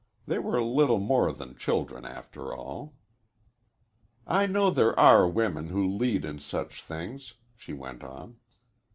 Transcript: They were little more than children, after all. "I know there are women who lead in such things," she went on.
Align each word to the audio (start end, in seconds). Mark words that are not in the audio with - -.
They 0.25 0.39
were 0.39 0.63
little 0.63 0.97
more 0.97 1.31
than 1.31 1.55
children, 1.55 2.05
after 2.05 2.55
all. 2.55 2.95
"I 4.25 4.47
know 4.47 4.71
there 4.71 4.99
are 4.99 5.27
women 5.27 5.67
who 5.69 5.87
lead 5.87 6.25
in 6.25 6.39
such 6.39 6.81
things," 6.81 7.35
she 7.55 7.73
went 7.73 8.03
on. 8.03 8.37